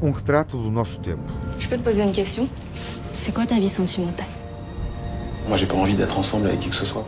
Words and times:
Um 0.00 0.12
retrato 0.12 0.56
do 0.56 0.70
nosso 0.70 0.98
tempo. 1.00 1.32
Je 1.58 1.68
peux 1.68 1.76
te 1.76 1.82
poser 1.82 2.02
une 2.02 2.12
question? 2.12 2.48
C'est 3.14 3.34
quoi 3.34 3.46
ta 3.46 3.56
vie 3.56 3.68
sentimentale? 3.68 4.26
Moi, 5.48 5.56
j'ai 5.56 5.66
pas 5.66 5.74
envie 5.74 5.94
d'être 5.94 6.18
ensemble 6.18 6.46
avec 6.46 6.60
qui 6.60 6.68
que 6.68 6.74
ce 6.74 6.86
soit. 6.86 7.04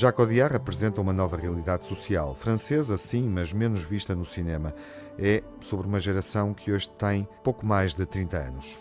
Jacques 0.00 0.18
Audiard 0.18 0.56
apresenta 0.56 0.98
uma 0.98 1.12
nova 1.12 1.36
realidade 1.36 1.84
social, 1.84 2.34
francesa 2.34 2.96
sim, 2.96 3.22
mas 3.22 3.52
menos 3.52 3.82
vista 3.82 4.14
no 4.14 4.24
cinema. 4.24 4.74
É 5.18 5.42
sobre 5.60 5.86
uma 5.86 6.00
geração 6.00 6.54
que 6.54 6.72
hoje 6.72 6.88
tem 6.88 7.28
pouco 7.44 7.66
mais 7.66 7.94
de 7.94 8.06
30 8.06 8.38
anos. 8.38 8.78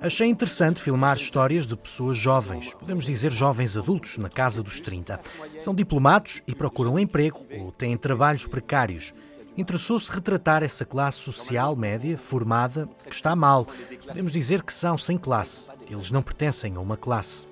Achei 0.00 0.26
interessante 0.28 0.80
filmar 0.80 1.16
histórias 1.18 1.66
de 1.66 1.76
pessoas 1.76 2.16
jovens, 2.16 2.72
podemos 2.72 3.04
dizer 3.04 3.30
jovens 3.30 3.76
adultos, 3.76 4.16
na 4.16 4.30
casa 4.30 4.62
dos 4.62 4.80
30. 4.80 5.20
São 5.58 5.74
diplomados 5.74 6.42
e 6.46 6.54
procuram 6.54 6.98
emprego 6.98 7.44
ou 7.58 7.70
têm 7.72 7.94
trabalhos 7.98 8.46
precários. 8.46 9.12
Interessou-se 9.60 10.10
retratar 10.10 10.62
essa 10.62 10.86
classe 10.86 11.18
social 11.18 11.76
média, 11.76 12.16
formada, 12.16 12.88
que 13.04 13.14
está 13.14 13.36
mal. 13.36 13.66
Podemos 14.06 14.32
dizer 14.32 14.62
que 14.62 14.72
são 14.72 14.96
sem 14.96 15.18
classe. 15.18 15.70
Eles 15.86 16.10
não 16.10 16.22
pertencem 16.22 16.76
a 16.76 16.80
uma 16.80 16.96
classe. 16.96 17.46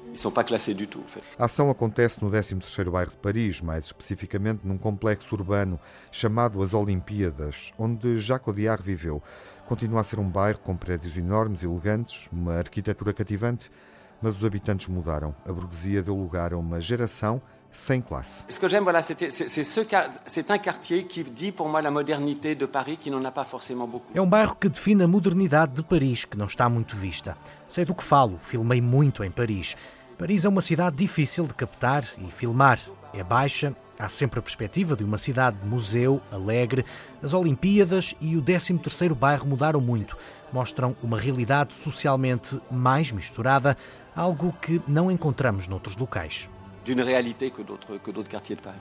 A 1.39 1.45
ação 1.45 1.69
acontece 1.69 2.25
no 2.25 2.31
13º 2.31 2.91
bairro 2.91 3.11
de 3.11 3.19
Paris, 3.19 3.61
mais 3.61 3.85
especificamente 3.85 4.67
num 4.67 4.79
complexo 4.79 5.35
urbano 5.35 5.79
chamado 6.11 6.63
As 6.63 6.73
Olimpíadas, 6.73 7.75
onde 7.79 8.19
Jacques 8.19 8.49
Audiard 8.49 8.83
viveu. 8.83 9.23
Continua 9.67 10.01
a 10.01 10.05
ser 10.05 10.19
um 10.19 10.31
bairro 10.31 10.61
com 10.61 10.75
prédios 10.75 11.15
enormes, 11.15 11.63
elegantes, 11.63 12.27
uma 12.33 12.55
arquitetura 12.55 13.13
cativante, 13.13 13.71
mas 14.21 14.37
os 14.37 14.45
habitantes 14.45 14.89
mudaram. 14.89 15.35
A 15.47 15.53
burguesia 15.53 16.03
deu 16.03 16.17
lugar 16.17 16.53
a 16.53 16.59
uma 16.59 16.81
geração 16.81 17.41
sem 17.71 18.01
classe. 18.01 18.45
Ce 18.49 18.59
que 18.59 18.69
j'aime, 18.69 18.85
voilà, 18.85 19.03
c'est 19.03 20.51
un 20.51 20.59
quartier 20.59 21.05
qui 21.05 21.23
dit 21.23 21.53
pour 21.53 21.69
moi 21.69 21.83
la 21.83 21.91
modernité 21.91 22.55
de 22.55 22.67
Paris, 22.67 22.97
qui 22.97 23.11
n'en 23.11 23.25
a 23.25 23.31
pas 23.31 23.45
forcément 23.45 23.87
beaucoup. 23.87 24.11
É 24.15 24.21
um 24.21 24.29
bairro 24.29 24.57
que 24.57 24.69
define 24.69 25.03
a 25.03 25.09
modernidade 25.09 25.75
de 25.75 25.83
Paris, 25.83 26.25
que 26.25 26.37
não 26.37 26.47
está 26.47 26.69
muito 26.69 26.97
vista. 26.97 27.37
Sei 27.69 27.85
do 27.85 27.95
que 27.95 28.03
falo, 28.03 28.39
filmei 28.41 28.81
muito 28.81 29.23
em 29.23 29.31
Paris. 29.31 29.77
Paris 30.17 30.45
é 30.45 30.49
uma 30.49 30.61
cidade 30.61 30.97
difícil 30.97 31.47
de 31.47 31.55
captar 31.55 32.05
e 32.19 32.31
filmar. 32.31 32.81
É 33.13 33.23
baixa, 33.25 33.75
há 33.99 34.09
sempre 34.09 34.39
a 34.39 34.43
perspectiva 34.43 34.95
de 34.95 35.03
uma 35.03 35.17
cidade 35.17 35.57
museu, 35.65 36.21
alegre. 36.31 36.85
As 37.23 37.33
Olimpíadas 37.33 38.15
e 38.21 38.37
o 38.37 38.43
13º 38.43 39.15
bairro 39.15 39.47
mudaram 39.47 39.81
muito. 39.81 40.17
Mostram 40.53 40.95
uma 41.03 41.19
realidade 41.19 41.75
socialmente 41.75 42.61
mais 42.71 43.11
misturada, 43.11 43.77
algo 44.15 44.53
que 44.61 44.81
não 44.87 45.11
encontramos 45.11 45.69
noutros 45.69 45.97
locais. 45.97 46.51
D'une 46.85 47.03
réalité 47.03 47.51
que 47.51 47.63
d'autres 47.63 47.99
que 48.03 48.13
d'autres 48.13 48.31
quartiers 48.31 48.57
de 48.57 48.63
Paris. 48.63 48.81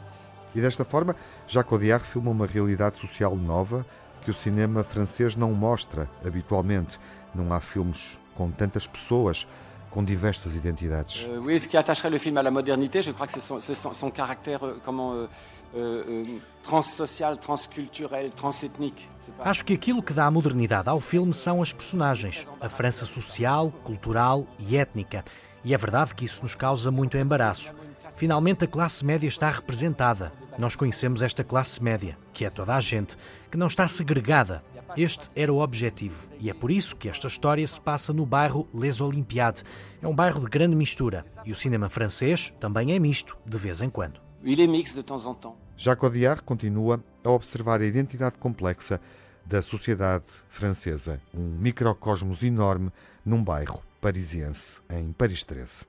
E 0.56 0.62
desta 0.62 0.86
forma, 0.86 1.16
Jacques 1.48 1.72
Audiard 1.72 2.04
filma 2.06 2.32
uma 2.32 2.46
realidade 2.46 2.98
social 2.98 3.36
nova 3.36 3.86
que 4.24 4.32
o 4.32 4.34
cinema 4.34 4.84
francês 4.84 5.36
não 5.36 5.54
mostra 5.54 6.10
habitualmente. 6.26 7.00
Não 7.34 7.54
há 7.54 7.60
filmes 7.60 8.18
com 8.36 8.52
tantas 8.52 8.88
pessoas 8.88 9.48
com 9.92 10.04
diversas 10.04 10.56
identidades. 10.56 11.26
Euh, 11.28 11.40
oui, 11.44 11.60
ce 11.60 11.68
qui 11.68 11.78
attacherait 11.78 12.10
le 12.10 12.18
film 12.18 12.38
à 12.38 12.44
la 12.44 12.52
modernité, 12.52 13.02
je 13.02 13.12
crois 13.12 13.28
que 13.28 13.34
c'est 13.34 13.42
son, 13.42 13.60
son, 13.60 13.94
son, 13.94 14.12
caractère 14.12 14.64
euh, 14.66 14.80
comment, 14.84 15.14
euh, 15.14 15.28
euh, 15.76 16.24
transsocial, 16.64 17.38
transculturel, 17.38 18.30
transethnique. 18.32 19.10
Acho 19.44 19.64
que 19.66 19.74
aquilo 19.74 20.02
que 20.02 20.14
dá 20.14 20.26
a 20.26 20.32
modernidade 20.32 20.90
ao 20.90 21.00
filme 21.00 21.34
são 21.34 21.62
as 21.62 21.74
personagens, 21.74 22.48
a 22.62 22.70
França 22.70 23.06
social, 23.06 23.72
cultural 23.84 24.48
e 24.60 24.78
étnica. 24.78 25.24
E 25.64 25.74
é 25.74 25.78
verdade 25.78 26.16
que 26.16 26.26
isso 26.26 26.42
nos 26.44 26.56
causa 26.56 26.90
muito 26.92 27.18
embaraço. 27.18 27.74
Finalmente 28.12 28.64
a 28.64 28.68
classe 28.68 29.06
média 29.06 29.28
está 29.28 29.50
representada. 29.50 30.32
Nós 30.58 30.76
conhecemos 30.76 31.22
esta 31.22 31.44
classe 31.44 31.84
média, 31.84 32.18
que 32.34 32.46
é 32.46 32.50
toda 32.50 32.74
a 32.74 32.80
gente, 32.80 33.16
que 33.52 33.58
não 33.58 33.68
está 33.68 33.88
segregada. 33.88 34.64
Este 34.96 35.30
era 35.36 35.52
o 35.52 35.60
objetivo 35.60 36.28
e 36.40 36.50
é 36.50 36.54
por 36.54 36.72
isso 36.72 36.96
que 36.96 37.10
esta 37.10 37.28
história 37.28 37.68
se 37.68 37.80
passa 37.80 38.14
no 38.14 38.26
bairro 38.26 38.68
Les 38.74 39.02
Olympiades. 39.02 39.64
É 40.02 40.08
um 40.08 40.16
bairro 40.16 40.40
de 40.40 40.48
grande 40.48 40.76
mistura 40.76 41.26
e 41.46 41.52
o 41.52 41.56
cinema 41.56 41.90
francês 41.90 42.54
também 42.60 42.94
é 42.94 43.00
misto, 43.00 43.38
de 43.46 43.58
vez 43.58 43.82
em 43.82 43.90
quando. 43.90 44.20
Il 44.44 44.60
est 44.60 44.70
mix 44.70 44.94
de 44.94 45.04
temps 45.04 45.26
en 45.26 45.34
temps. 45.34 45.58
Jacques 45.76 46.04
Audiard 46.04 46.42
continua 46.44 47.04
a 47.24 47.30
observar 47.30 47.82
a 47.82 47.86
identidade 47.86 48.38
complexa 48.38 49.00
da 49.46 49.62
sociedade 49.62 50.26
francesa, 50.50 51.22
um 51.34 51.58
microcosmos 51.60 52.44
enorme 52.44 52.92
num 53.26 53.44
bairro 53.44 53.84
parisiense, 54.02 54.82
em 54.90 55.12
Paris 55.12 55.44
13. 55.44 55.86